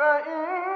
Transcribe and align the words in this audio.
فإن 0.00 0.69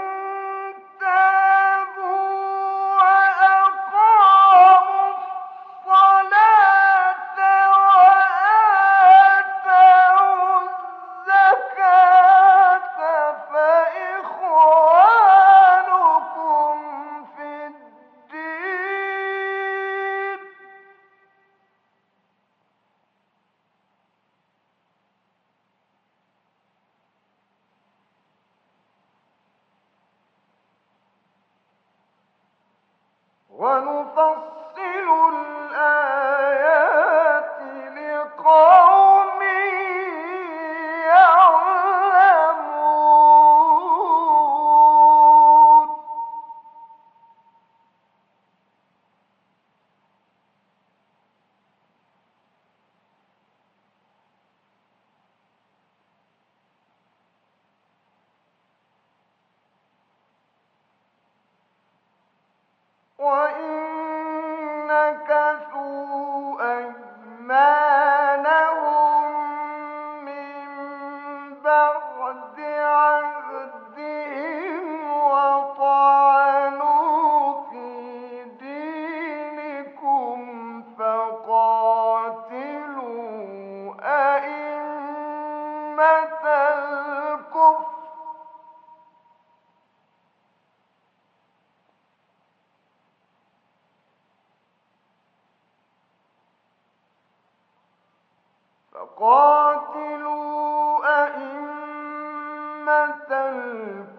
وإن 63.24 63.93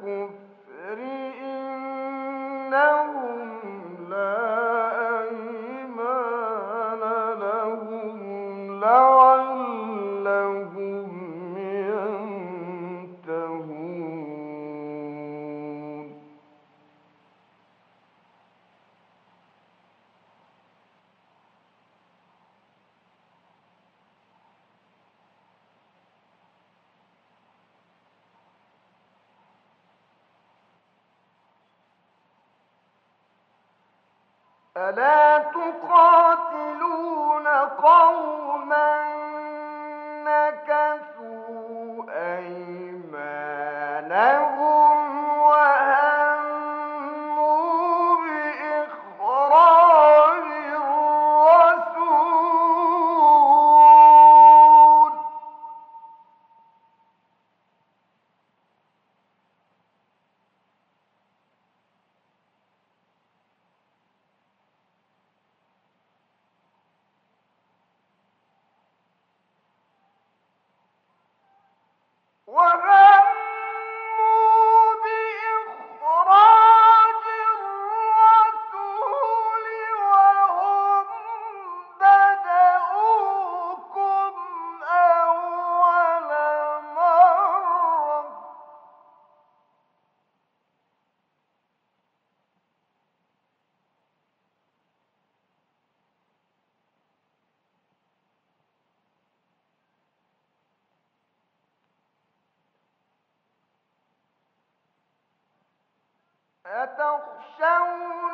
الكفر 0.06 1.00
إنهم 1.41 3.14
ألا 34.77 35.37
تقاتلون 35.37 37.47
قوما 37.77 39.04
أتخشونهم 106.67 108.34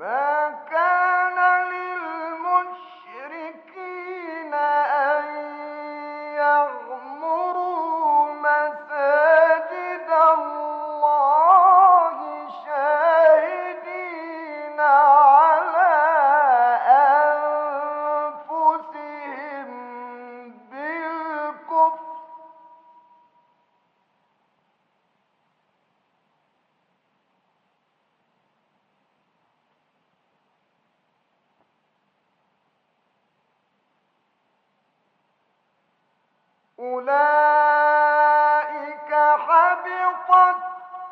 Man. 0.00 0.29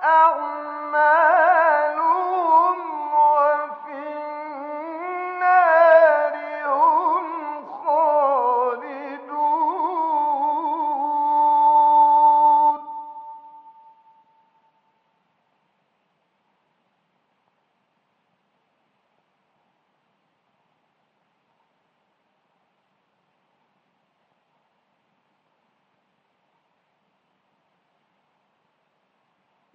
حبطت 0.00 1.17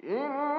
إن 0.09 0.52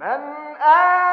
من 0.00 0.06
آمن 0.06 1.07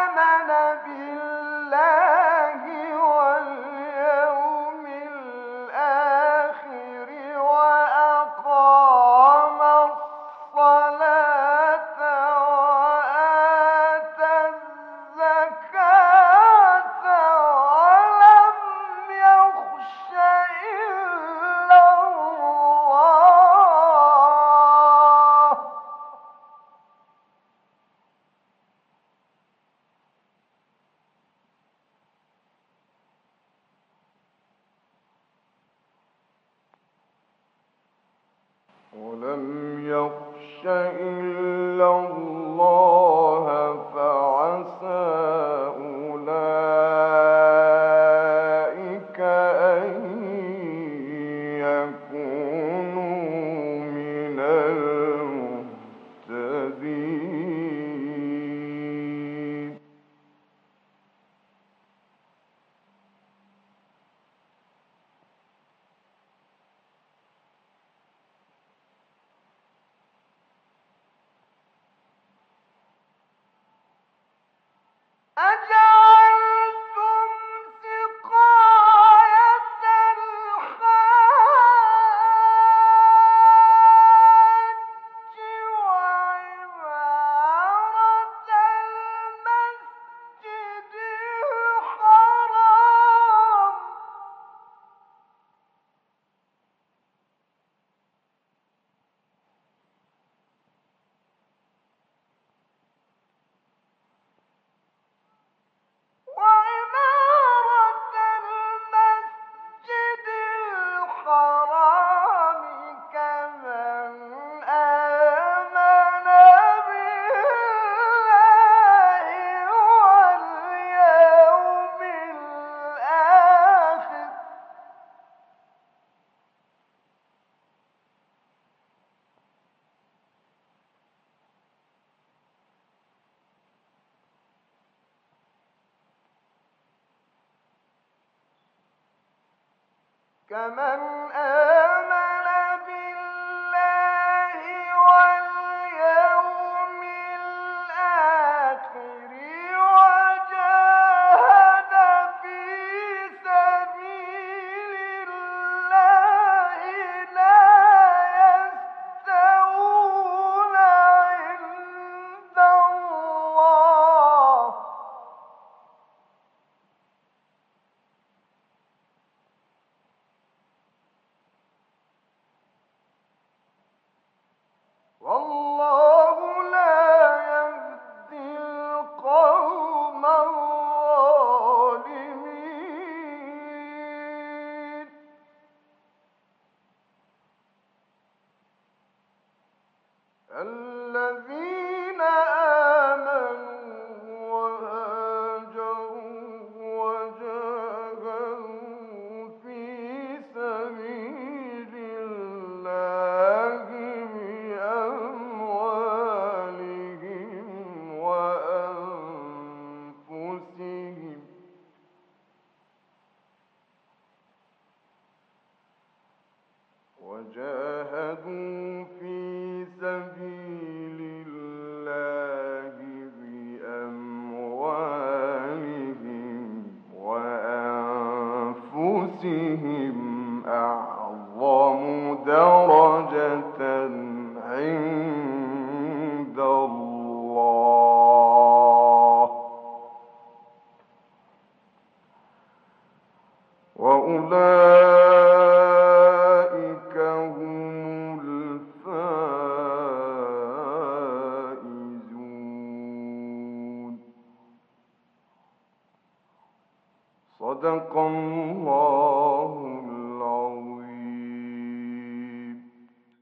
كمن 140.56 141.32
آمن 141.36 141.85